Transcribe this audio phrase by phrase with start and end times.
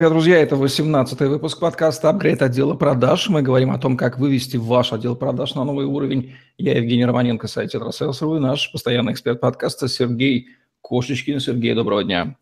[0.00, 3.28] Друзья, это 18-й выпуск подкаста «Апгрейд отдела продаж».
[3.28, 6.34] Мы говорим о том, как вывести ваш отдел продаж на новый уровень.
[6.58, 10.48] Я Евгений Романенко, сайт «TetraSales.ru» и наш постоянный эксперт подкаста Сергей
[10.80, 11.38] Кошечкин.
[11.38, 12.36] Сергей, доброго дня.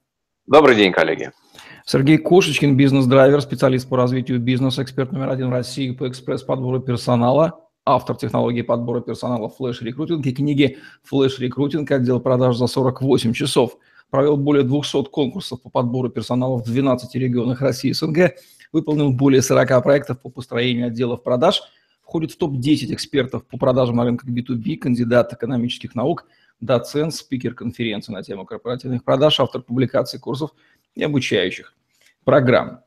[0.47, 1.31] Добрый день, коллеги.
[1.85, 7.69] Сергей Кошечкин, бизнес-драйвер, специалист по развитию бизнеса, эксперт номер один в России по экспресс-подбору персонала,
[7.85, 11.91] автор технологии подбора персонала «Флэш Рекрутинг» и книги «Флэш Рекрутинг.
[11.91, 13.77] Отдел продаж за 48 часов»
[14.13, 18.35] провел более 200 конкурсов по подбору персонала в 12 регионах России и СНГ,
[18.71, 21.63] выполнил более 40 проектов по построению отделов продаж,
[22.03, 26.27] входит в топ-10 экспертов по продажам на рынках B2B, кандидат экономических наук,
[26.61, 30.51] доцент, спикер конференции на тему корпоративных продаж, автор публикаций, курсов
[30.95, 31.75] и обучающих
[32.25, 32.81] программ.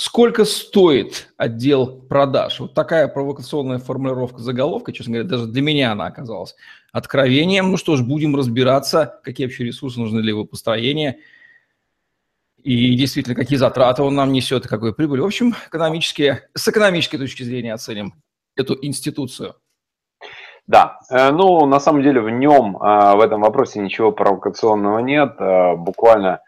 [0.00, 2.58] Сколько стоит отдел продаж?
[2.58, 6.56] Вот такая провокационная формулировка заголовка, честно говоря, даже для меня она оказалась
[6.90, 7.70] откровением.
[7.70, 11.18] Ну что ж, будем разбираться, какие вообще ресурсы нужны для его построения
[12.62, 15.20] и действительно, какие затраты он нам несет и какую прибыль.
[15.20, 18.14] В общем, экономически, с экономической точки зрения оценим
[18.56, 19.56] эту институцию.
[20.66, 25.34] Да, э, ну, на самом деле в нем, э, в этом вопросе ничего провокационного нет.
[25.38, 26.40] Э, буквально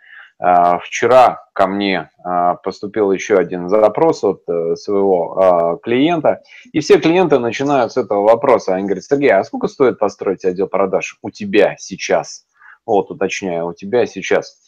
[0.82, 6.98] вчера ко мне а, поступил еще один запрос от э, своего а, клиента, и все
[6.98, 8.74] клиенты начинают с этого вопроса.
[8.74, 12.44] Они говорят, Сергей, а сколько стоит построить отдел продаж у тебя сейчас?
[12.84, 14.66] Вот, уточняю, у тебя сейчас.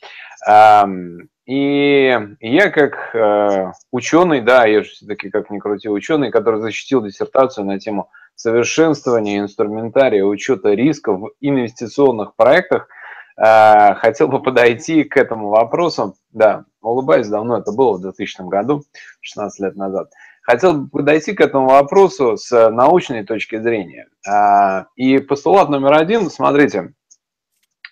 [1.47, 7.03] И я как э, ученый, да, я же все-таки как ни крути ученый, который защитил
[7.03, 12.88] диссертацию на тему совершенствования инструментария учета рисков в инвестиционных проектах–
[13.36, 16.14] хотел бы подойти к этому вопросу.
[16.32, 18.82] Да, улыбаюсь, давно это было в 2000 году,
[19.20, 20.10] 16 лет назад.
[20.42, 24.08] Хотел бы подойти к этому вопросу с научной точки зрения.
[24.28, 26.92] Э, и постулат номер один, смотрите,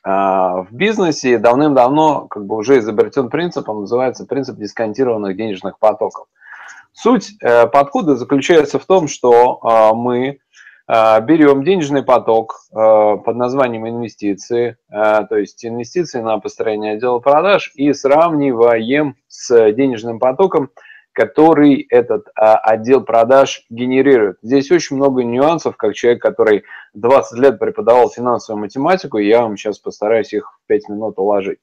[0.04, 6.26] э, в бизнесе давным-давно как бы уже изобретен принцип, он называется принцип дисконтированных денежных потоков.
[6.94, 10.40] Суть подхода заключается в том, что мы
[10.88, 17.72] берем денежный поток а, под названием инвестиции, а, то есть инвестиции на построение отдела продаж,
[17.74, 20.70] и сравниваем с денежным потоком,
[21.12, 24.38] который этот отдел продаж генерирует.
[24.42, 26.64] Здесь очень много нюансов, как человек, который
[26.94, 31.58] 20 лет преподавал финансовую математику, я вам сейчас постараюсь их в 5 минут уложить.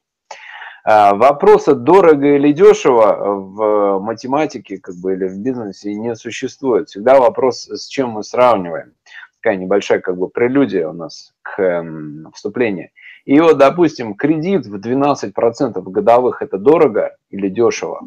[0.85, 6.89] Вопроса дорого или дешево в математике как бы, или в бизнесе не существует.
[6.89, 8.93] Всегда вопрос, с чем мы сравниваем
[9.41, 12.89] такая небольшая как бы прелюдия у нас к эм, вступлению.
[13.25, 18.01] И вот, допустим, кредит в 12% годовых– это дорого или дешево?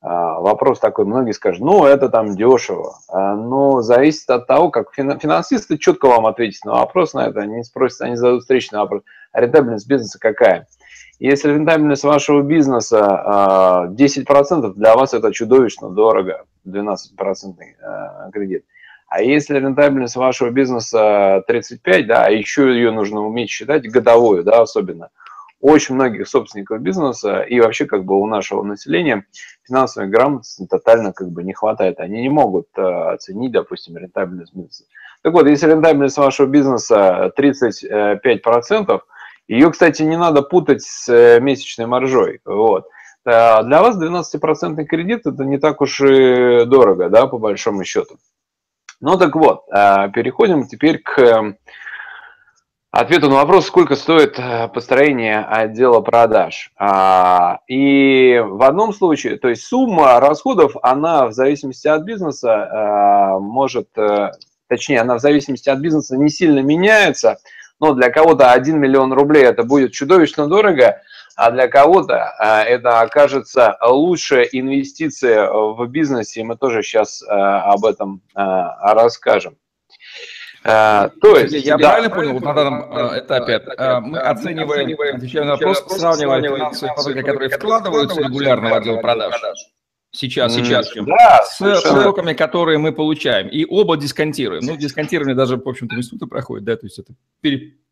[0.00, 2.98] А, вопрос такой, многие скажут, ну, это там дешево.
[3.08, 7.40] А, но зависит от того, как финансисты четко вам ответят на вопрос на это.
[7.40, 9.02] Они спросят, они зададут встречный вопрос,
[9.32, 10.68] а рентабельность бизнеса какая?
[11.18, 17.56] Если рентабельность вашего бизнеса 10%, а, для вас это чудовищно дорого, 12%
[18.32, 18.64] кредит.
[19.08, 24.62] А если рентабельность вашего бизнеса 35, да, а еще ее нужно уметь считать годовую, да,
[24.62, 25.10] особенно,
[25.60, 29.24] очень многих собственников бизнеса и вообще как бы у нашего населения
[29.66, 31.98] финансовой грамотности тотально как бы не хватает.
[31.98, 34.84] Они не могут э, оценить, допустим, рентабельность бизнеса.
[35.22, 39.00] Так вот, если рентабельность вашего бизнеса 35%,
[39.48, 42.40] ее, кстати, не надо путать с э, месячной маржой.
[42.44, 42.88] Вот.
[43.24, 48.18] Для вас 12% кредит это не так уж и дорого, да, по большому счету.
[49.00, 51.54] Ну так вот, э, переходим теперь к э,
[52.90, 56.72] ответу на вопрос, сколько стоит э, построение отдела продаж.
[56.78, 63.88] А, и в одном случае, то есть сумма расходов, она в зависимости от бизнеса может,
[64.66, 67.36] точнее, она в зависимости от бизнеса не сильно меняется,
[67.80, 71.02] но для кого-то 1 миллион рублей это будет чудовищно дорого,
[71.36, 77.72] а для кого-то а, это окажется лучшая инвестиция в бизнесе, и мы тоже сейчас а,
[77.72, 79.56] об этом а, расскажем.
[80.64, 83.62] То есть, я да, правильно понял, вот на данном этапе
[84.00, 89.36] мы оцениваем, отвечаем на вопрос, сравниваем финансовые потоки, которые вкладываются регулярно в отдел продаж,
[90.10, 94.64] сейчас, сейчас, да, с потоками, которые мы получаем, и оба дисконтируем.
[94.64, 97.12] Ну, дисконтирование даже, в общем-то, в институте проходит, да, то есть это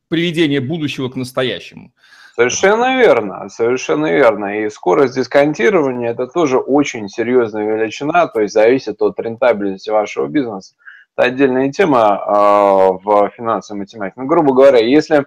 [0.08, 1.92] приведение будущего к настоящему.
[2.34, 4.64] Совершенно верно, совершенно верно.
[4.64, 10.74] И скорость дисконтирования– это тоже очень серьезная величина, то есть зависит от рентабельности вашего бизнеса.
[11.16, 14.20] Это отдельная тема э, в финансовой математике.
[14.20, 15.26] Ну, грубо говоря, если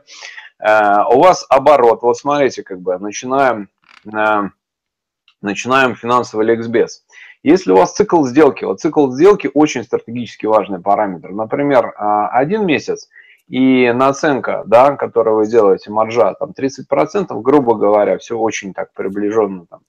[0.60, 3.70] э, у вас оборот, вот смотрите, как бы начинаем,
[4.06, 4.42] э,
[5.42, 7.06] начинаем финансовый ликбез.
[7.42, 11.30] Если у вас цикл сделки, вот цикл сделки очень стратегически важный параметр.
[11.30, 13.08] Например, один месяц–
[13.48, 19.66] и наценка, да, которую вы делаете, маржа, там 30%, грубо говоря, все очень так приближенно
[19.70, 19.80] там.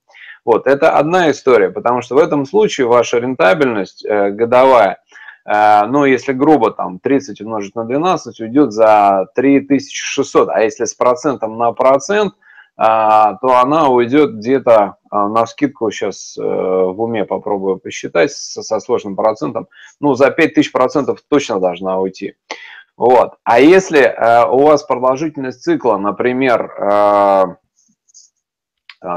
[0.45, 4.99] Вот, это одна история, потому что в этом случае ваша рентабельность э, годовая,
[5.45, 10.93] э, ну, если грубо, там, 30 умножить на 12, уйдет за 3600, а если с
[10.93, 12.33] процентом на процент,
[12.77, 18.63] э, то она уйдет где-то, э, на скидку сейчас э, в уме попробую посчитать, со,
[18.63, 19.67] со сложным процентом,
[19.99, 22.35] ну, за 5000 процентов точно должна уйти.
[22.99, 23.35] Вот.
[23.45, 27.45] А если э, у вас продолжительность цикла, например, э,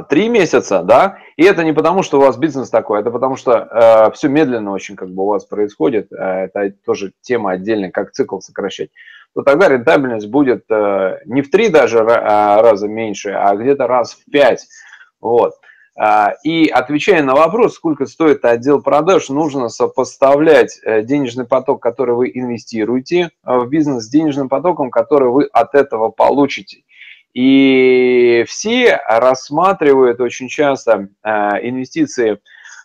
[0.08, 3.52] три месяца, да, и это не потому, что у вас бизнес такой, это потому что
[3.52, 8.12] э, все медленно очень как бы у вас происходит, э, это тоже тема отдельная, как
[8.12, 8.90] цикл сокращать,
[9.34, 14.12] то тогда рентабельность будет э, не в три даже э, раза меньше, а где-то раз
[14.12, 14.64] в пять,
[15.20, 15.55] вот.
[16.43, 22.31] И отвечая на вопрос, сколько стоит отдел продаж, нужно сопоставлять э, денежный поток, который вы
[22.33, 26.85] инвестируете в бизнес, с денежным потоком, который вы от этого получите.
[27.35, 31.31] И все рассматривают очень часто э,
[31.62, 32.41] инвестиции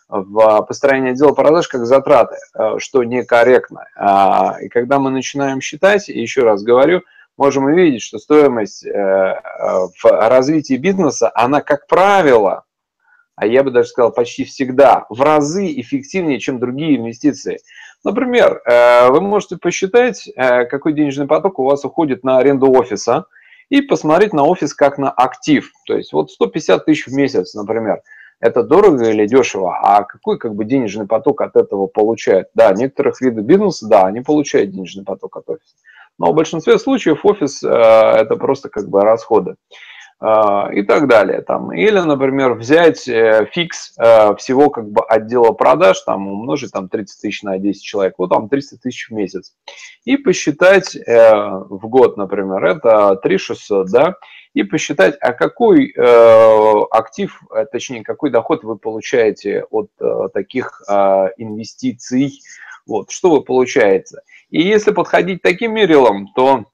[0.08, 3.86] в построение отдела продаж как затраты, э, что некорректно.
[3.94, 7.02] А, и когда мы начинаем считать, еще раз говорю,
[7.36, 12.64] можем увидеть, что стоимость э, в развитии бизнеса, она, как правило,
[13.38, 17.58] а я бы даже сказал почти всегда, в разы эффективнее, чем другие инвестиции.
[18.04, 18.62] Например,
[19.10, 23.24] вы можете посчитать, какой денежный поток у вас уходит на аренду офиса–
[23.70, 25.70] и посмотреть на офис как на актив.
[25.86, 28.00] То есть вот 150 тысяч в месяц, например,
[28.40, 32.48] это дорого или дешево, а какой как бы денежный поток от этого получает?
[32.54, 35.74] Да, некоторых видов бизнеса, да, они получают денежный поток от офиса.
[36.18, 39.56] Но в большинстве случаев офис э, это просто как бы расходы.
[40.20, 41.42] А, и так далее.
[41.42, 41.72] Там.
[41.72, 47.20] Или, например, взять э, фикс э, всего как бы отдела продаж, там умножить там 30
[47.20, 49.54] тысяч на 10 человек, вот там 300 тысяч в месяц.
[50.04, 54.16] И посчитать э, в год, например, это 3 600, да,
[54.54, 55.94] и посчитать, а какой
[56.90, 59.90] актив, точнее, какой доход вы получаете от
[60.32, 60.82] таких
[61.36, 62.40] инвестиций,
[62.86, 64.16] вот, что вы получаете.
[64.50, 66.64] И если подходить таким мерилом, то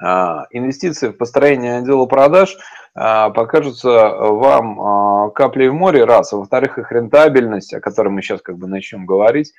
[0.00, 2.56] инвестиции в построение отдела продаж
[2.94, 8.22] а, покажутся вам а, каплей в море, раз, а во-вторых, их рентабельность, о которой мы
[8.22, 9.52] сейчас как бы начнем говорить,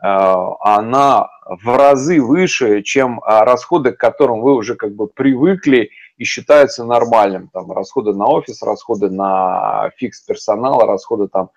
[0.00, 6.84] она в разы выше, чем расходы, к которым вы уже как бы привыкли и считаются
[6.84, 7.48] нормальным.
[7.52, 11.50] Там расходы на офис, расходы на фикс персонала, расходы там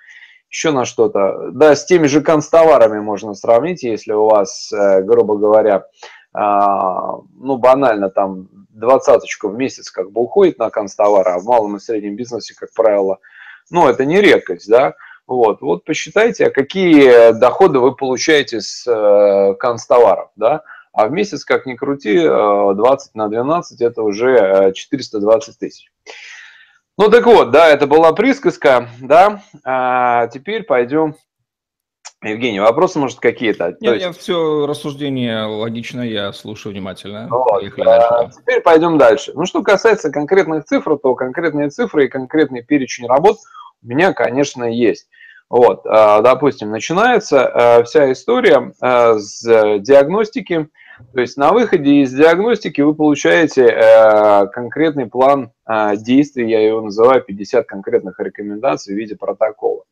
[0.50, 1.52] еще на что-то.
[1.52, 5.84] Да, с теми же констоварами можно сравнить, если у вас, э, грубо говоря, а,
[6.34, 11.80] ну, банально, там, двадцаточку в месяц как бы уходит на констовары, а в малом и
[11.80, 13.20] среднем бизнесе, как правило,
[13.72, 14.96] ну, это не редкость, да,
[15.28, 19.56] вот, вот посчитайте, а какие доходы вы получаете с э,
[20.38, 20.64] да,
[20.94, 25.92] а в месяц, как ни крути, 20 э, на 12 это уже 420 э, тысяч.
[26.98, 31.16] Ну так вот, да, это была присказка, да, а теперь пойдем
[32.24, 33.78] Евгений, вопросы, может, какие-то?
[33.80, 34.06] Нет, есть...
[34.06, 37.28] я все рассуждение логично, я слушаю внимательно.
[37.30, 39.34] Вот, а, теперь пойдем дальше.
[39.36, 43.38] Ну, что касается конкретных цифр, то конкретные цифры и конкретный перечень работ
[43.84, 45.08] у меня, конечно, есть.
[45.48, 49.44] Вот, а, допустим, начинается а, вся история с
[49.80, 50.70] диагностики.
[51.14, 53.68] То есть на выходе из диагностики вы получаете
[54.52, 55.52] конкретный план
[55.98, 59.84] действий, я его называю 50 конкретных рекомендаций в виде протокола.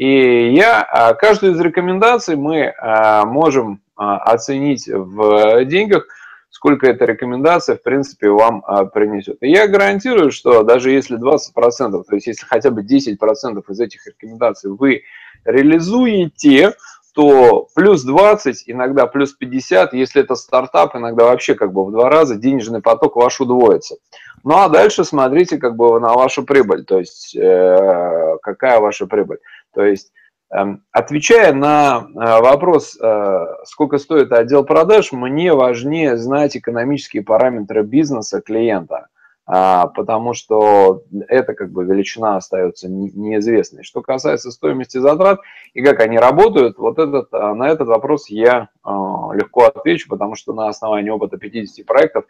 [0.00, 6.06] И я, а, каждую из рекомендаций мы а, можем а, оценить в деньгах,
[6.48, 8.64] сколько эта рекомендация, в принципе, вам
[8.94, 9.36] принесет.
[9.42, 14.06] И я гарантирую, что даже если 20%, то есть если хотя бы 10% из этих
[14.06, 15.02] рекомендаций вы
[15.44, 16.72] реализуете,
[17.14, 22.08] то плюс 20, иногда плюс 50, если это стартап, иногда вообще как бы в два
[22.08, 23.96] раза денежный поток ваш удвоится.
[24.44, 29.38] Ну а дальше смотрите как бы на вашу прибыль, то есть э, какая ваша прибыль.
[29.74, 30.12] То есть,
[30.52, 37.82] эм, отвечая на э, вопрос, э, сколько стоит отдел продаж, мне важнее знать экономические параметры
[37.82, 39.08] бизнеса клиента,
[39.46, 43.82] а, потому что это как бы величина остается неизвестной.
[43.82, 45.40] Что касается стоимости затрат
[45.74, 50.52] и как они работают, вот этот, э, на этот вопрос я легко отвечу, потому что
[50.52, 52.24] на основании опыта 50 проектов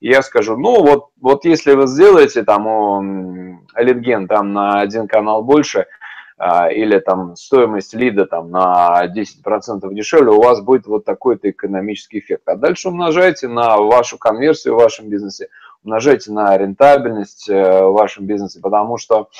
[0.00, 5.86] я скажу, ну вот, вот если вы сделаете там литген там на один канал больше–
[6.38, 12.42] или там стоимость лида там на 10% дешевле, у вас будет вот такой-то экономический эффект.
[12.46, 15.48] А дальше умножайте на вашу конверсию в вашем бизнесе,
[15.82, 19.30] умножайте на рентабельность э, в вашем бизнесе, потому что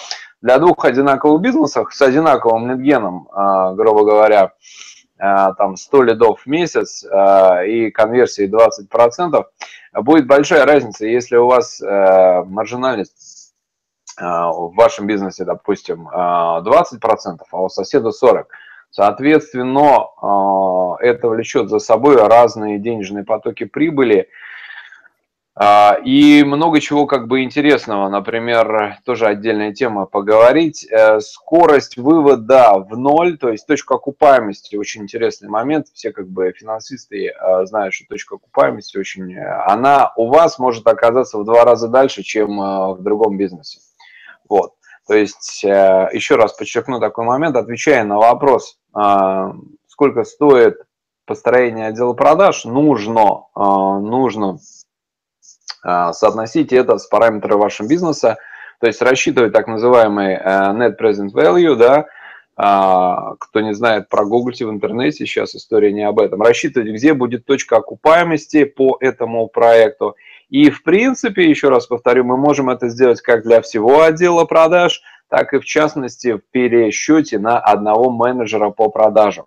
[0.40, 4.52] для двух одинаковых бизнесов с одинаковым лидгеном, а, грубо говоря,
[5.18, 9.44] а, там 100 лидов в месяц и конверсии 20%,
[10.02, 13.35] будет большая разница, если у вас э, маржинальность
[14.18, 18.46] в вашем бизнесе, допустим, 20%, а у соседа 40%.
[18.90, 24.28] Соответственно, это влечет за собой разные денежные потоки прибыли,
[25.58, 30.86] а, и много чего как бы интересного, например, тоже отдельная тема поговорить.
[30.90, 35.86] Э, скорость вывода в ноль, то есть точка окупаемости, очень интересный момент.
[35.94, 40.86] Все как бы финансисты э, знают, что точка окупаемости очень, э, она у вас может
[40.86, 43.78] оказаться в два раза дальше, чем в другом бизнесе.
[44.48, 44.72] Вот.
[45.06, 48.76] То есть, еще раз подчеркну такой момент, отвечая на вопрос,
[49.86, 50.78] сколько стоит
[51.26, 54.58] построение отдела продаж, нужно, нужно
[55.86, 58.38] а, соотносить это с параметрами вашего бизнеса,
[58.80, 62.06] то есть рассчитывать так называемый э, net present value, да,
[62.56, 67.76] кто не знает, прогуглите в интернете, сейчас история не об этом, рассчитывать, где будет точка
[67.76, 70.16] окупаемости по этому проекту.
[70.48, 75.02] И в принципе, еще раз повторю, мы можем это сделать как для всего отдела продаж,
[75.28, 79.46] так и в частности в пересчете на одного менеджера по продажам.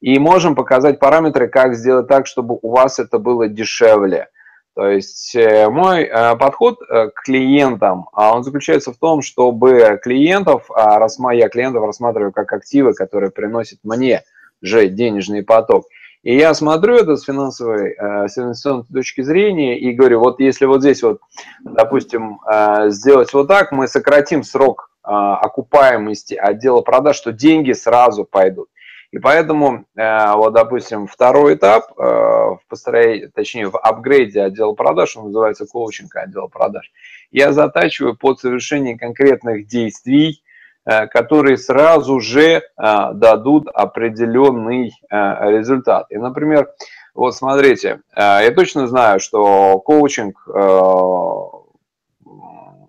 [0.00, 4.28] И можем показать параметры, как сделать так, чтобы у вас это было дешевле.
[4.74, 10.00] То есть э, мой э, подход э, к клиентам, а он заключается в том, чтобы
[10.02, 10.98] клиентов, а
[11.34, 14.22] я клиентов рассматриваю как активы, которые приносят мне
[14.62, 15.84] же денежный поток.
[16.22, 20.80] И я смотрю это с финансовой, с инвестиционной точки зрения и говорю, вот если вот
[20.80, 21.20] здесь вот,
[21.64, 22.38] допустим,
[22.86, 28.68] сделать вот так, мы сократим срок окупаемости отдела продаж, что деньги сразу пойдут.
[29.12, 35.16] И поэтому, э, вот, допустим, второй этап э, в построении, точнее, в апгрейде отдела продаж,
[35.18, 36.90] он называется коучинг отдела продаж,
[37.30, 40.51] я затачиваю под совершение конкретных действий, э,
[40.84, 46.06] которые сразу же дадут определенный результат.
[46.10, 46.70] И, например,
[47.14, 50.48] вот смотрите, я точно знаю, что коучинг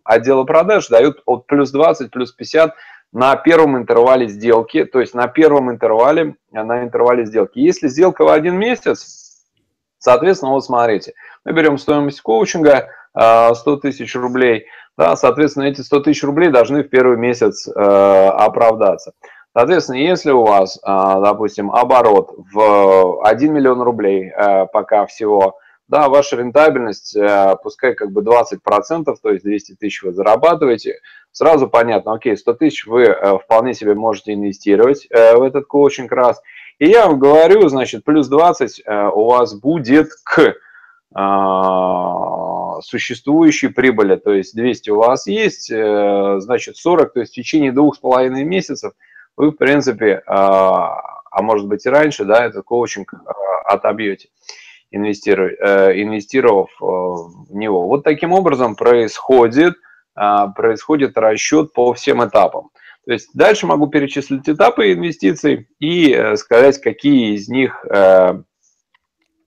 [0.04, 2.74] отдела продаж дают от плюс 20, плюс 50
[3.12, 7.60] на первом интервале сделки, то есть на первом интервале, на интервале сделки.
[7.60, 9.46] Если сделка в один месяц,
[10.00, 11.14] соответственно, вот смотрите,
[11.46, 13.20] мы берем стоимость коучинга 100
[13.74, 14.66] а, тысяч рублей,
[14.98, 19.14] да, соответственно, эти 100 тысяч рублей должны в первый месяц э, оправдаться.
[19.56, 26.10] Соответственно, если у вас, э, допустим, оборот в 1 миллион рублей э, пока всего, да,
[26.10, 31.00] ваша рентабельность, э, пускай как бы 20%, то есть 200 тысяч вы зарабатываете,
[31.32, 36.12] сразу понятно, окей, 100 тысяч вы э, вполне себе можете инвестировать э, в этот коучинг
[36.12, 36.42] раз.
[36.78, 40.56] И я вам говорю, значит, плюс 20 э, у вас будет к
[42.86, 47.96] существующей прибыли, то есть 200 у вас есть, значит 40, то есть в течение двух
[47.96, 48.94] с половиной месяцев
[49.36, 53.14] вы, в принципе, а может быть и раньше, да, этот коучинг
[53.66, 54.30] отобьете,
[54.92, 57.88] инвестировав в него.
[57.88, 59.76] Вот таким образом происходит
[60.56, 62.70] происходит расчет по всем этапам.
[63.06, 68.42] То есть дальше могу перечислить этапы инвестиций и э, сказать, какие из них э,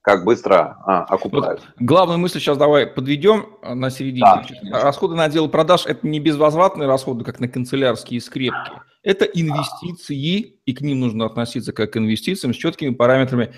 [0.06, 1.60] как быстро а, окупают.
[1.60, 4.44] Вот главную мысль сейчас давай подведем э, на середине.
[4.62, 4.80] Да.
[4.80, 8.70] Расходы на отдел продаж– это не безвозвратные расходы, как на канцелярские скрепки.
[9.02, 13.52] Это инвестиции, и к ним нужно относиться как к инвестициям с четкими параметрами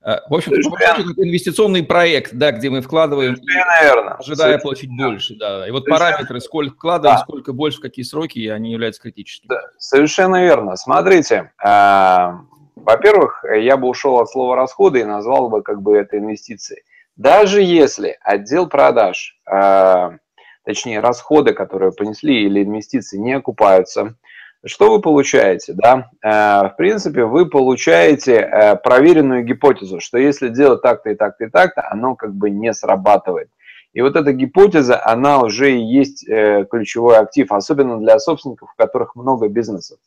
[0.00, 4.14] Э, в общем, это инвестиционный проект, да, где мы вкладываем, наверное.
[4.14, 5.08] ожидая Совершенно получить верно.
[5.08, 5.34] больше.
[5.34, 5.66] Да.
[5.66, 7.22] И вот Совершенно параметры, сколько вкладываем, да.
[7.22, 9.48] сколько больше, в какие сроки, они являются критическими.
[9.48, 9.60] Да.
[9.76, 10.76] Совершенно верно.
[10.76, 12.30] Смотрите, э,
[12.84, 16.82] во-первых, я бы ушел от слова расходы и назвал бы как бы это инвестиции.
[17.16, 20.10] Даже если отдел продаж, э,
[20.64, 24.14] точнее расходы, которые понесли или инвестиции не окупаются,
[24.64, 25.72] что вы получаете?
[25.72, 26.10] Да?
[26.22, 31.48] Э, в принципе, вы получаете э, проверенную гипотезу, что если делать так-то и так-то и
[31.48, 33.50] так-то, оно как бы не срабатывает.
[33.94, 38.76] И вот эта гипотеза, она уже и есть э, ключевой актив, особенно для собственников, у
[38.76, 39.98] которых много бизнесов.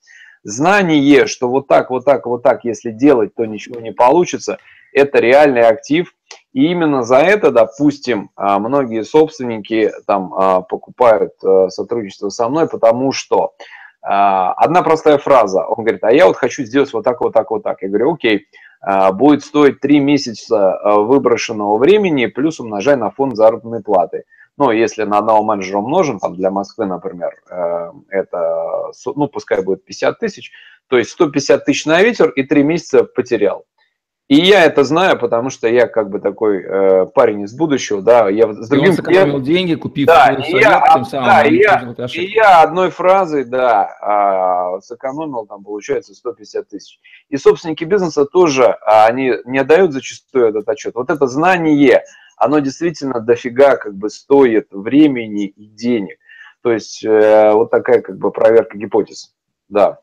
[0.44, 4.58] Знание, что вот так, вот так, вот так, если делать, то ничего не получится,
[4.94, 6.14] это реальный актив.
[6.54, 11.34] И именно за это, допустим, многие собственники там покупают
[11.70, 13.54] сотрудничество со мной, потому что
[14.02, 15.64] а, одна простая фраза.
[15.64, 17.82] Он говорит, а я вот хочу сделать вот так, вот так, вот так.
[17.82, 18.48] Я говорю, окей,
[18.82, 24.24] а, будет стоить 3 месяца а, выброшенного времени, плюс умножай на фонд заработной платы.
[24.62, 29.84] Ну, если на одного менеджера умножим, там для Москвы, например, э, это, ну, пускай будет
[29.86, 30.52] 50 тысяч,
[30.88, 33.66] то есть 150 тысяч на ветер и 3 месяца потерял.
[34.28, 38.30] И я это знаю, потому что я как бы такой э, парень из будущего, да,
[38.30, 39.42] я с другим клиентом...
[39.42, 44.78] деньги, купив да, и я, тем самым, да, и я, и я одной фразой, да,
[44.78, 47.00] э, сэкономил там, получается, 150 тысяч.
[47.30, 50.94] И собственники бизнеса тоже, а, они не отдают зачастую этот отчет.
[50.94, 52.04] Вот это знание,
[52.42, 56.18] оно действительно дофига как бы стоит времени и денег.
[56.64, 59.36] То есть э, вот такая как бы проверка гипотез.
[59.70, 60.00] Да.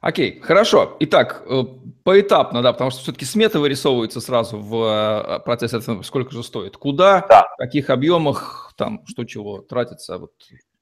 [0.00, 0.96] Окей, хорошо.
[0.98, 1.62] Итак, э,
[2.02, 6.76] поэтапно, да, потому что все-таки смета вырисовывается сразу в э, процессе оценки, сколько же стоит,
[6.76, 7.46] куда, да.
[7.54, 10.18] в каких объемах, там, что чего тратится.
[10.18, 10.32] Вот.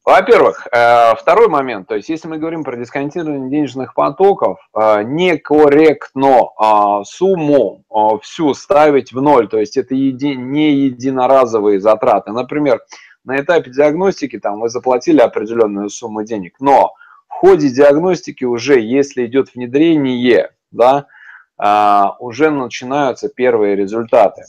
[0.05, 7.85] Во-первых, э, второй момент, то есть если мы говорим про дисконтирование денежных потоков, некорректно сумму
[8.23, 12.33] всю ставить в ноль, то есть это не единоразовые затраты.
[12.33, 12.81] Например,
[13.25, 16.95] на этапе диагностики там вы заплатили определенную сумму денег, но
[17.41, 21.07] ходе диагностики уже, если идет внедрение, да,
[21.57, 24.43] а, уже начинаются первые результаты.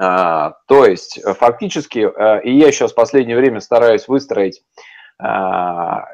[0.00, 4.62] А, то есть фактически, а, и я сейчас в последнее время стараюсь выстроить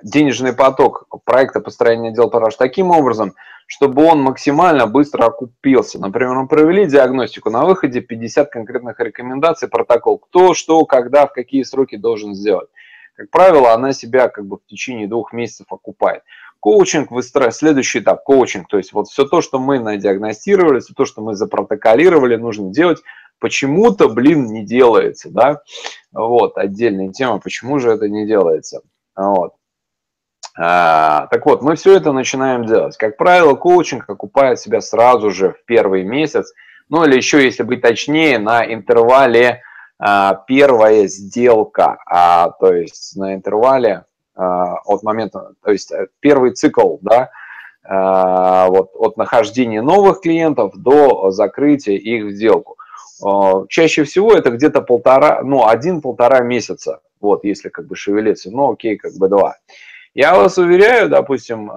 [0.03, 3.35] денежный поток проекта построения дел продаж таким образом,
[3.67, 6.01] чтобы он максимально быстро окупился.
[6.01, 11.65] Например, мы провели диагностику, на выходе 50 конкретных рекомендаций, протокол, кто, что, когда, в какие
[11.65, 12.71] сроки должен сделать
[13.17, 16.23] как правило, она себя как бы в течение двух месяцев окупает.
[16.61, 21.05] Коучинг выстраивает, следующий этап, коучинг, то есть вот все то, что мы надиагностировали, все то,
[21.05, 23.03] что мы запротоколировали, нужно делать,
[23.41, 25.63] почему-то, блин, не делается, да,
[26.13, 28.83] вот, отдельная тема, почему же это не делается,
[29.17, 29.55] вот.
[30.57, 32.97] А, так вот, мы все это начинаем делать.
[32.97, 36.53] Как правило, коучинг окупает себя сразу же в первый месяц,
[36.89, 39.63] ну или еще, если быть точнее, на интервале
[39.99, 46.53] а, первая сделка, а, то есть на интервале а, от момента, то есть э, первый
[46.53, 47.31] цикл, да,
[47.87, 52.74] вот от нахождения новых клиентов до закрытия их в сделку.
[53.69, 58.97] Чаще всего это где-то полтора, ну, один-полтора месяца, вот, если как бы шевелиться, ну, окей,
[58.97, 59.57] как бы два.
[60.15, 61.69] Я вас уверяю, допустим,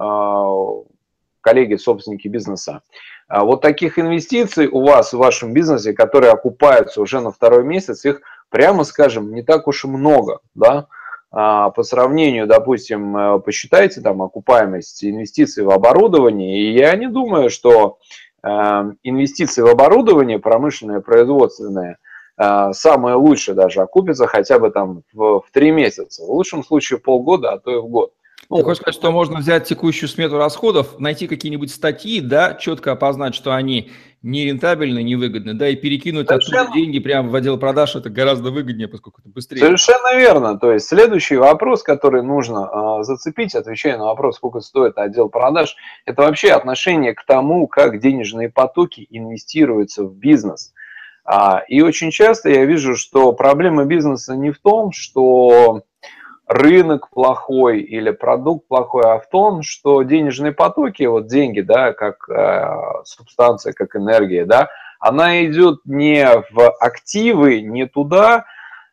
[1.40, 2.82] коллеги, собственники бизнеса,
[3.28, 8.04] а вот таких инвестиций у вас в вашем бизнесе, которые окупаются уже на второй месяц,
[8.04, 10.86] их, прямо скажем, не так уж и много, да,
[11.30, 17.98] по сравнению, допустим, э, посчитайте там окупаемость инвестиций в оборудование, и я не думаю, что
[17.98, 21.98] э, инвестиции в оборудование, промышленное, производственное,
[22.36, 26.98] э, самое лучшее даже окупится хотя бы там в, в 3 месяца, в лучшем случае
[26.98, 28.12] полгода, а то и в год.
[28.50, 32.92] Ну, Ты хочешь сказать, что можно взять текущую смету расходов, найти какие-нибудь статьи, да, четко
[32.92, 33.90] опознать, что они
[34.22, 36.62] не рентабельны, не выгодны, да, и перекинуть Совершенно...
[36.62, 39.60] оттуда деньги прямо в отдел продаж, это гораздо выгоднее, поскольку это быстрее.
[39.60, 40.58] Совершенно верно.
[40.58, 45.76] То есть следующий вопрос, который нужно э, зацепить, отвечая на вопрос, сколько стоит отдел продаж,
[46.06, 50.72] это вообще отношение к тому, как денежные потоки инвестируются в бизнес.
[51.24, 55.82] А, и очень часто я вижу, что проблема бизнеса не в том, что
[56.48, 62.28] рынок плохой или продукт плохой, а в том, что денежные потоки, вот деньги, да, как
[62.30, 68.46] э, субстанция, как энергия, да, она идет не в активы, не туда,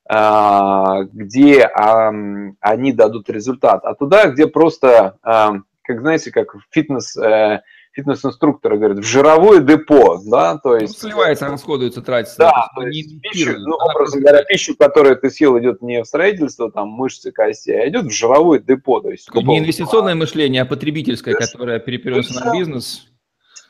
[0.10, 2.12] э, где э,
[2.60, 5.50] они дадут результат, а туда, где просто, э,
[5.84, 7.62] как знаете, как фитнес, э,
[7.96, 11.02] фитнес-инструкторы говорят, в жировое депо, да, то ну, есть...
[11.02, 12.38] Ну, сливается, расходуется, тратится.
[12.38, 16.70] Да, то есть пищу, ну, образно говоря, пищу, которую ты съел, идет не в строительство,
[16.70, 19.34] там, мышцы, кости, а идет в жировое депо, то есть...
[19.34, 23.08] Не инвестиционное мышление, а потребительское, которое переперется на бизнес.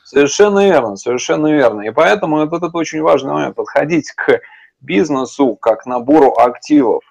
[0.04, 1.82] Совершенно верно, совершенно верно.
[1.82, 4.40] И поэтому вот этот очень важный момент, подходить к
[4.80, 7.02] бизнесу как к набору активов,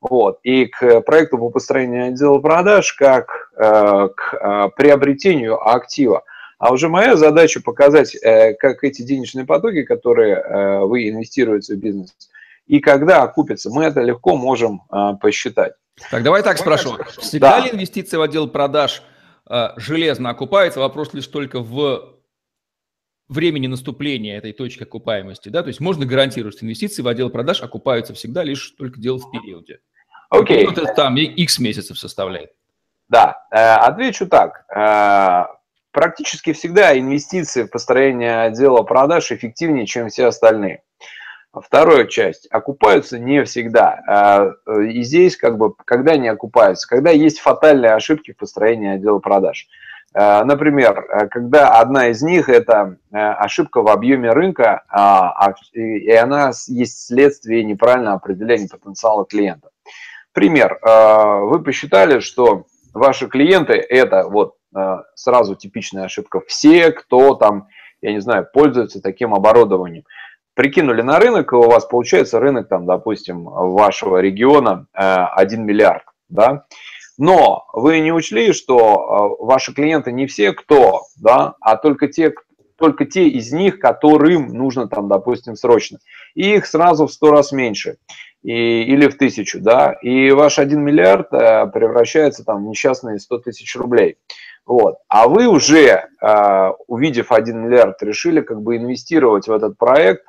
[0.00, 6.22] вот, и к проекту по построению отдела продаж как э, к э, приобретению актива.
[6.58, 11.78] А уже моя задача показать, э, как эти денежные потоки, которые э, вы инвестируете в
[11.78, 12.16] бизнес,
[12.66, 15.74] и когда окупятся, мы это легко можем э, посчитать.
[16.10, 16.98] Так, давай так спрошу.
[17.18, 17.64] Всегда да.
[17.64, 19.02] ли инвестиции в отдел продаж
[19.76, 20.78] железно окупаются?
[20.78, 22.16] Вопрос лишь только в
[23.28, 27.62] времени наступления этой точки окупаемости, да, то есть можно гарантировать, что инвестиции в отдел продаж
[27.62, 29.80] окупаются всегда лишь только дело в периоде.
[30.30, 30.66] Окей.
[30.66, 30.74] Okay.
[30.74, 32.50] Вот там X месяцев составляет.
[33.08, 34.66] Да, отвечу так
[35.92, 40.82] практически всегда инвестиции в построение отдела продаж эффективнее, чем все остальные.
[41.52, 42.46] Вторая часть.
[42.50, 44.00] Окупаются не всегда.
[44.06, 46.86] А, и здесь, как бы, когда не окупаются?
[46.86, 49.66] Когда есть фатальные ошибки в построении отдела продаж.
[50.14, 54.84] А, например, когда одна из них– это а, ошибка в объеме рынка,
[55.72, 59.70] и она есть следствие неправильного определения потенциала клиента.
[60.32, 60.78] Пример.
[60.82, 64.57] Вы посчитали, что ваши клиенты– это вот Э,
[65.14, 66.40] сразу типичная ошибка.
[66.46, 67.68] Все, кто там,
[68.02, 70.04] я не знаю, пользуется таким оборудованием.
[70.54, 76.02] Прикинули на рынок, и у вас получается рынок, там, допустим, вашего региона 1 э, миллиард,
[76.28, 76.64] да,
[77.18, 82.32] но вы не учли, что э, ваши клиенты не все кто, да, а только те,
[82.76, 85.98] только те из них, которым нужно там, допустим, срочно.
[86.34, 87.96] И их сразу в 100 раз меньше.
[88.42, 93.38] и, или в тысячу, да, и ваш 1 миллиард э, превращается там в несчастные 100
[93.38, 94.16] тысяч рублей.
[94.68, 94.98] Вот.
[95.08, 100.26] А вы уже, э, увидев 1 миллиард, решили как бы инвестировать в этот проект,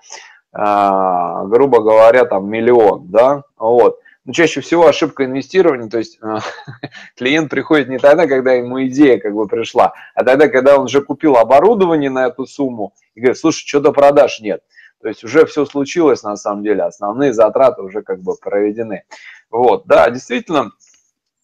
[0.53, 3.99] э, грубо говоря, там миллион, да, вот.
[4.23, 6.37] Но чаще всего ошибка инвестирования, то есть э,
[7.17, 11.01] клиент приходит не тогда, когда ему идея как бы пришла, а тогда, когда он уже
[11.01, 14.61] купил оборудование на эту сумму и говорит, слушай, что-то продаж нет.
[15.01, 19.03] То есть уже все случилось на самом деле, основные затраты уже как бы проведены.
[19.51, 20.71] Вот, да, действительно,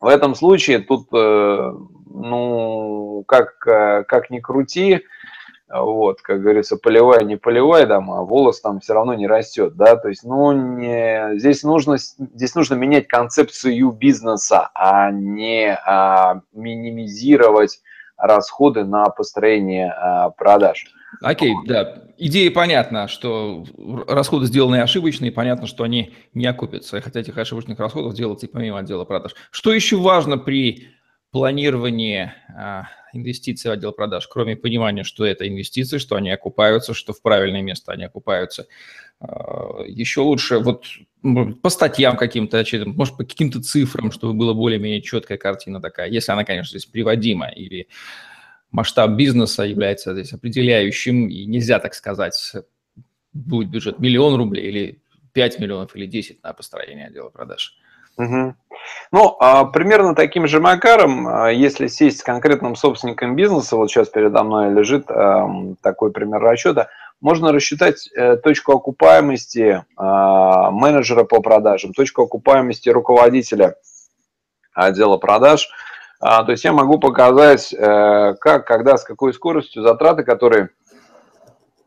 [0.05, 1.73] в этом случае тут, э,
[2.13, 5.01] ну, как, э, как ни крути,
[5.67, 9.95] вот, как говорится, поливай, не поливай, там, а волос там все равно не растет, да,
[9.95, 17.81] то есть, ну, не, здесь нужно, здесь нужно менять концепцию бизнеса, а не а, минимизировать
[18.17, 20.85] расходы на построение а, продаж.
[21.21, 22.03] Окей, okay, да.
[22.17, 23.65] Идея понятна, что
[24.07, 27.01] расходы сделаны ошибочные, понятно, что они не окупятся.
[27.01, 29.35] Хотя этих ошибочных расходов делаться и помимо отдела продаж.
[29.51, 30.87] Что еще важно при
[31.35, 37.11] планировании а, инвестиций в отдел продаж, кроме понимания, что это инвестиции, что они окупаются, что
[37.11, 38.67] в правильное место они окупаются?
[39.19, 40.85] А, еще лучше вот
[41.61, 46.45] по статьям каким-то, может, по каким-то цифрам, чтобы была более-менее четкая картина такая, если она,
[46.45, 47.89] конечно, здесь приводима, или
[48.71, 52.53] масштаб бизнеса является здесь определяющим, и нельзя так сказать,
[53.33, 55.01] будет бюджет миллион рублей или
[55.33, 57.77] 5 миллионов или 10 на построение отдела продаж.
[58.17, 58.55] Угу.
[59.11, 64.09] Ну, а, примерно таким же макаром, а, если сесть с конкретным собственником бизнеса, вот сейчас
[64.09, 65.47] передо мной лежит а,
[65.81, 66.87] такой пример расчета,
[67.21, 73.75] можно рассчитать э, точку окупаемости а, менеджера по продажам, точку окупаемости руководителя
[74.73, 75.69] отдела продаж–
[76.19, 80.69] а, то есть я могу показать, э, как, когда, с какой скоростью затраты, которые,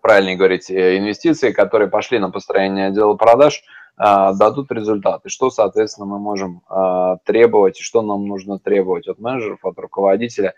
[0.00, 5.28] правильнее говорить, э, инвестиции, которые пошли на построение отдела продаж, а, дадут результаты.
[5.28, 10.54] Что, соответственно, мы можем а, требовать, и что нам нужно требовать от менеджеров, от руководителя,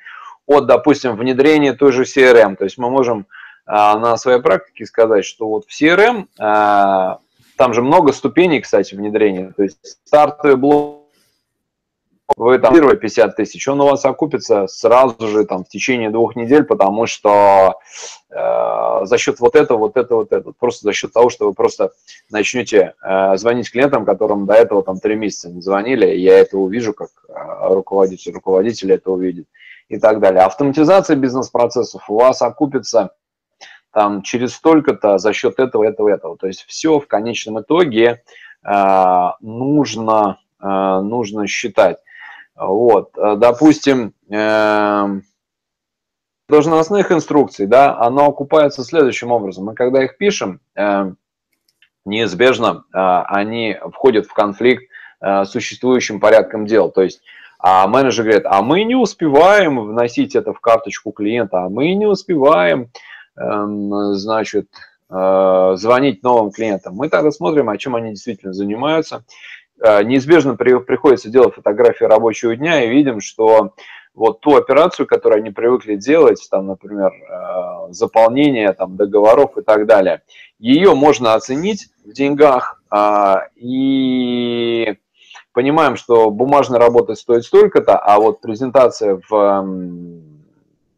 [0.46, 2.56] от, допустим, внедрения той же CRM.
[2.56, 3.26] То есть мы можем
[3.66, 9.52] на своей практике сказать, что вот в CRM, там же много ступеней, кстати, внедрения.
[9.56, 10.99] То есть стартовый блок
[12.36, 16.64] вы там 50 тысяч, он у вас окупится сразу же там в течение двух недель,
[16.64, 17.78] потому что
[18.30, 21.54] э, за счет вот этого, вот этого, вот этого, просто за счет того, что вы
[21.54, 21.92] просто
[22.30, 26.92] начнете э, звонить клиентам, которым до этого там три месяца не звонили, я это увижу,
[26.94, 27.32] как э,
[27.74, 29.46] руководитель, руководитель это увидит
[29.88, 30.42] и так далее.
[30.42, 33.10] Автоматизация бизнес-процессов у вас окупится
[33.92, 36.36] там через столько-то за счет этого, этого, этого.
[36.36, 38.22] То есть все в конечном итоге
[38.64, 41.98] э, нужно, э, нужно считать.
[42.60, 45.22] Вот, э, допустим, эм,
[46.46, 49.64] должностных инструкций, да, оно окупается следующим образом.
[49.64, 51.16] Мы когда их пишем, эм,
[52.04, 54.84] неизбежно э, они входят в конфликт
[55.22, 56.90] э, с существующим порядком дел.
[56.90, 57.22] То есть
[57.58, 62.06] а менеджер говорит, а мы не успеваем вносить это в карточку клиента, а мы не
[62.06, 62.90] успеваем,
[63.36, 64.68] эм, значит,
[65.08, 66.94] звонить новым клиентам.
[66.94, 69.24] Мы тогда смотрим, о чем они действительно занимаются,
[70.04, 73.74] неизбежно при, приходится делать фотографии рабочего дня и видим, что
[74.14, 79.86] вот ту операцию, которую они привыкли делать, там, например, э, заполнение там, договоров и так
[79.86, 80.22] далее,
[80.58, 84.96] ее можно оценить в деньгах а, и
[85.52, 89.64] понимаем, что бумажная работа стоит столько-то, а вот презентация в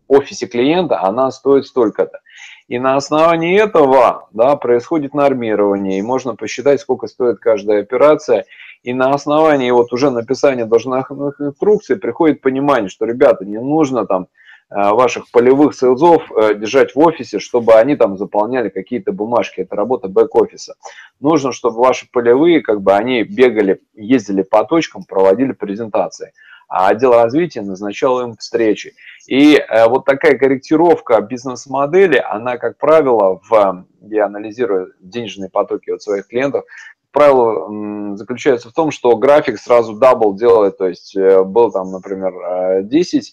[0.09, 2.21] офисе клиента, она стоит столько-то.
[2.69, 8.47] И на основании этого да, происходит нормирование, и можно посчитать, сколько стоит каждая операция,
[8.83, 14.27] и на основании вот уже написания должностных инструкций приходит понимание, что, ребята, не нужно там
[14.71, 19.61] э, ваших полевых сейлзов э, держать в офисе, чтобы они там заполняли какие-то бумажки.
[19.61, 20.75] Это работа бэк-офиса.
[21.21, 26.33] Нужно, чтобы ваши полевые, как бы они бегали, ездили по точкам, проводили презентации.
[26.67, 28.95] А отдел развития назначал им встречи.
[29.29, 36.03] И э, вот такая корректировка бизнес-модели, она, как правило, в, я анализирую денежные потоки от
[36.03, 36.65] своих клиентов,
[37.13, 42.83] правило заключается в том, что график сразу double делает, то есть э, был там, например,
[42.83, 43.29] 10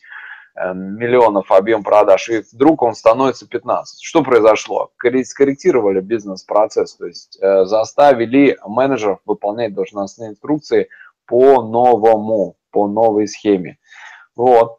[0.56, 4.04] э, э, миллионов объем продаж, и вдруг он становится 15.
[4.04, 4.92] Что произошло?
[5.24, 10.90] Скорректировали бизнес-процесс, то есть заставили менеджеров выполнять должностные инструкции
[11.26, 13.78] по новому, по новой схеме.
[14.36, 14.79] Вот.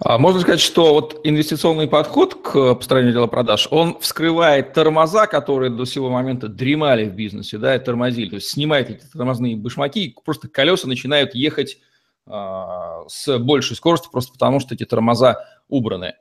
[0.00, 5.70] А можно сказать, что вот инвестиционный подход к построению дела продаж, он вскрывает тормоза, которые
[5.70, 8.30] до сего момента дремали в бизнесе, да, и тормозили.
[8.30, 11.78] То есть снимает эти тормозные башмаки, и просто колеса начинают ехать
[12.26, 16.14] а, с большей скоростью, просто потому что эти тормоза убраны.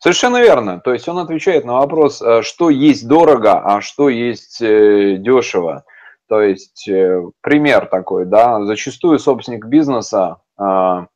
[0.00, 0.80] Совершенно верно.
[0.80, 5.84] То есть он отвечает на вопрос, э, что есть дорого, а что есть э, дешево.
[6.28, 11.06] То есть э, пример такой, да, зачастую собственник бизнеса э,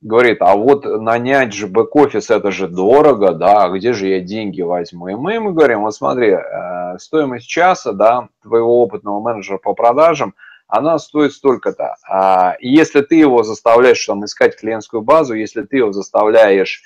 [0.00, 5.08] говорит, а вот нанять же бэк-офис это же дорого, да, где же я деньги возьму?
[5.08, 10.34] И мы ему говорим, вот смотри, э, стоимость часа, да, твоего опытного менеджера по продажам,
[10.68, 11.96] она стоит столько-то.
[12.08, 16.82] А если ты его заставляешь там, искать клиентскую базу, если ты его заставляешь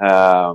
[0.00, 0.54] э,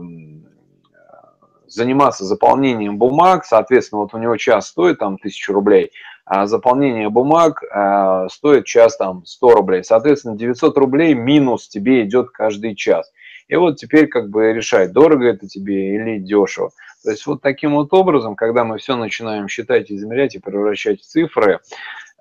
[1.67, 6.10] заниматься заполнением бумаг, соответственно, вот у него час стоит там тысячу рублей, а
[6.45, 9.83] заполнение бумаг э, стоит час там 100 рублей.
[9.83, 13.11] Соответственно, 900 рублей минус тебе идет каждый час.
[13.49, 16.71] И вот теперь как бы решать, дорого это тебе или дешево.
[17.03, 21.05] То есть вот таким вот образом, когда мы все начинаем считать, измерять и превращать в
[21.05, 21.59] цифры,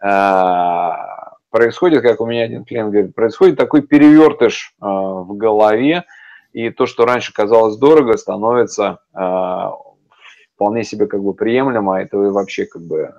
[0.03, 0.90] э,
[1.51, 6.05] происходит, как у меня один клиент говорит, происходит такой перевертыш э, в голове,
[6.53, 8.99] и то, что раньше казалось дорого, становится
[10.57, 13.14] вполне себе как бы приемлемо, а это вообще как бы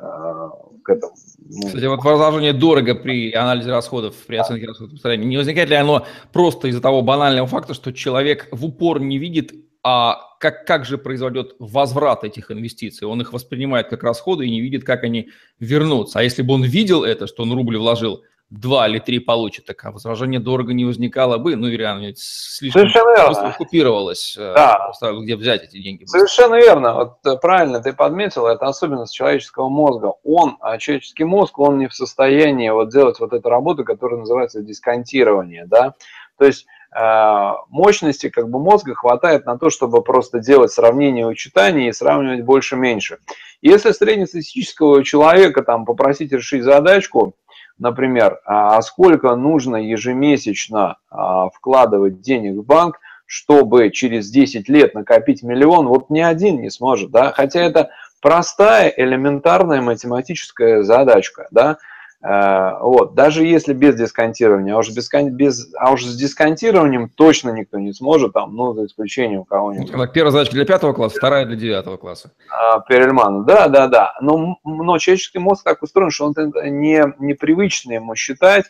[0.84, 1.14] к этому.
[1.40, 6.06] Ну, Кстати, вот возражение дорого при анализе расходов, при оценке расходов не возникает ли оно
[6.32, 10.98] просто из-за того банального факта, что человек в упор не видит, а как, как же
[10.98, 13.08] произойдет возврат этих инвестиций?
[13.08, 16.20] Он их воспринимает как расходы и не видит, как они вернутся.
[16.20, 19.84] А если бы он видел это, что он рубль вложил, два или три получит, так
[19.86, 24.92] а возражение дорого не возникало бы, ну, ведь слишком просто оккупировалось, э, да.
[25.22, 26.04] где взять эти деньги.
[26.04, 30.14] Совершенно верно, вот э, правильно ты подметил, это особенность человеческого мозга.
[30.26, 34.62] Он, а человеческий мозг, он не в состоянии вот делать вот эту работу, которая называется
[34.62, 35.96] дисконтирование, да,
[36.38, 41.88] то есть э, мощности как бы мозга хватает на то, чтобы просто делать сравнение учитания
[41.88, 43.20] и сравнивать больше-меньше.
[43.62, 47.36] Если среднестатистического человека там попросить решить задачку,
[47.82, 54.94] например, а, а сколько нужно ежемесячно а, вкладывать денег в банк, чтобы через 10 лет
[54.94, 57.90] накопить миллион, вот ни один не сможет, да, хотя это
[58.22, 61.78] простая элементарная математическая задачка, да,
[62.24, 67.80] вот, даже если без дисконтирования, а уж, без, без, а уж с дисконтированием точно никто
[67.80, 70.14] не сможет, там, ну, за исключением кого-нибудь.
[70.14, 72.32] Первая задачка для пятого класса, вторая для девятого класса.
[72.50, 74.14] А, Перельман, да, да, да.
[74.22, 78.66] Но, но человеческий мозг так устроен, что он не, непривычно ему считать,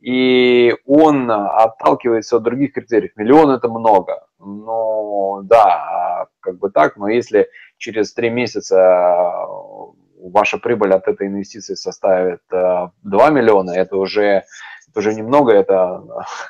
[0.00, 3.12] и он отталкивается от других критериев.
[3.16, 4.26] Миллион это много.
[4.38, 9.30] Ну, да, как бы так, но если через три месяца
[10.30, 14.44] ваша прибыль от этой инвестиции составит 2 э, миллиона, это уже
[14.96, 16.02] уже немного, это,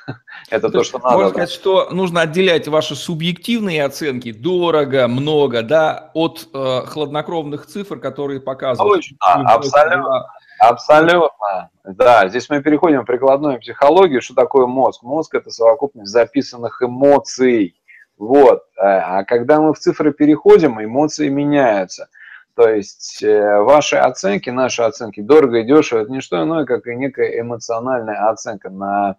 [0.51, 1.15] это то, то, что надо.
[1.15, 7.99] Можно сказать, что нужно отделять ваши субъективные оценки, дорого, много, да, от э, хладнокровных цифр,
[7.99, 8.97] которые показывают.
[8.97, 10.27] Точно, абсолютно.
[10.59, 11.71] Абсолютно.
[11.85, 14.23] Да, здесь мы переходим в прикладную психологию.
[14.23, 15.03] Что такое мозг?
[15.03, 17.77] Мозг– это совокупность записанных эмоций.
[18.17, 18.63] Вот.
[18.79, 22.09] Э, а когда мы в цифры переходим, эмоции меняются.
[22.57, 26.87] То есть э, ваши оценки, наши оценки дорого и дешево, это не что иное, как
[26.87, 29.17] и некая эмоциональная оценка на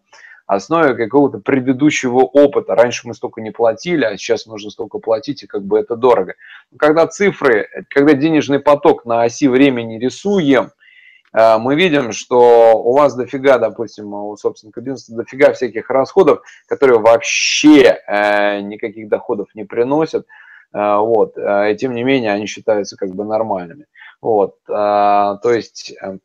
[0.47, 2.73] основе какого-то предыдущего опыта.
[2.73, 6.33] Раньше мы столько не платили, а сейчас нужно столько платить, и как бы это дорого.
[6.79, 10.71] Когда цифры, когда денежный поток на оси времени рисуем,
[11.31, 16.97] э, мы видим, что у вас дофига, допустим, у собственника бизнеса дофига всяких расходов, которые
[16.97, 20.25] вообще э, никаких доходов не приносят,
[20.73, 23.85] вот, а, и тем не менее они считаются как бы нормальными.
[24.21, 26.17] Вот, а, то есть, э,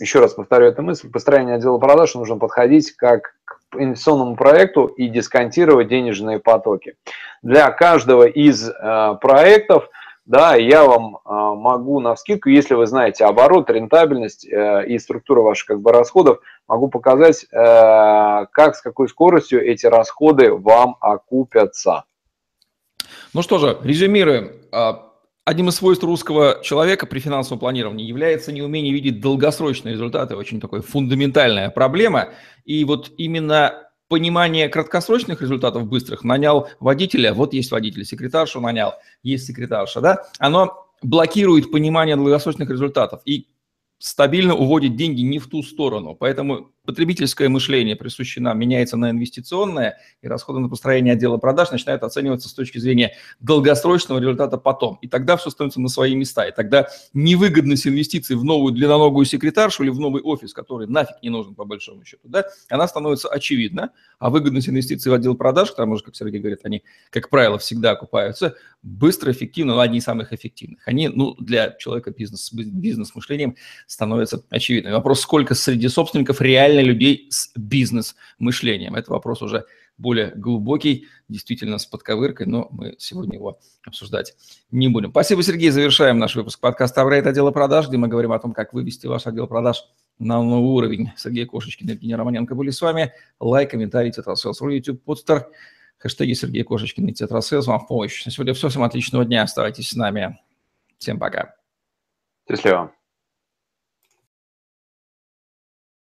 [0.00, 5.08] еще раз повторю эту мысль, построение отдела продаж нужно подходить как к инвестиционному проекту и
[5.08, 6.96] дисконтировать денежные потоки.
[7.42, 8.70] Для каждого из
[9.20, 9.88] проектов,
[10.24, 11.18] да, я вам
[11.60, 16.40] могу на скидку, если вы знаете оборот, рентабельность э, и структуру ваших как бы расходов,
[16.68, 22.04] могу показать, э, как, с какой скоростью эти расходы вам окупятся.
[23.32, 24.52] Ну что же, резюмируем.
[24.72, 25.12] А,
[25.44, 30.82] одним из свойств русского человека при финансовом планировании является неумение видеть долгосрочные результаты, очень такой
[30.82, 32.30] фундаментальная проблема.
[32.64, 39.46] И вот именно понимание краткосрочных результатов быстрых нанял водителя, вот есть водитель, секретаршу нанял, есть
[39.46, 43.46] секретарша, да, оно блокирует понимание долгосрочных результатов и
[44.00, 46.14] стабильно уводит деньги не в ту сторону.
[46.14, 52.02] Поэтому потребительское мышление, присущее нам, меняется на инвестиционное, и расходы на построение отдела продаж начинают
[52.02, 54.98] оцениваться с точки зрения долгосрочного результата потом.
[55.02, 56.46] И тогда все становится на свои места.
[56.46, 61.28] И тогда невыгодность инвестиций в новую длинноногую секретаршу или в новый офис, который нафиг не
[61.28, 63.90] нужен по большому счету, да, она становится очевидна.
[64.18, 67.90] А выгодность инвестиций в отдел продаж, потому что, как Сергей говорит, они, как правило, всегда
[67.90, 70.88] окупаются, быстро, эффективно, но одни из самых эффективных.
[70.88, 73.56] Они, ну, для человека бизнес, бизнес-мышлением
[73.90, 74.94] становятся очевидными.
[74.94, 78.94] Вопрос, сколько среди собственников реально людей с бизнес-мышлением.
[78.94, 79.64] Это вопрос уже
[79.98, 84.36] более глубокий, действительно с подковыркой, но мы сегодня его обсуждать
[84.70, 85.10] не будем.
[85.10, 85.70] Спасибо, Сергей.
[85.70, 87.26] Завершаем наш выпуск подкаста «Аврейт.
[87.26, 89.84] Отдела продаж», где мы говорим о том, как вывести ваш отдел продаж
[90.20, 91.10] на новый уровень.
[91.16, 93.12] Сергей Кошечкин и Евгений Романенко были с вами.
[93.40, 95.48] Лайк, комментарий, тетрасселс, YouTube, подстер,
[95.98, 98.24] хэштеги Сергей Кошечкин и тетрасселс вам в помощь.
[98.24, 98.68] На сегодня все.
[98.68, 99.42] Всем отличного дня.
[99.42, 100.38] Оставайтесь с нами.
[100.98, 101.56] Всем пока.
[102.48, 102.92] Счастливо.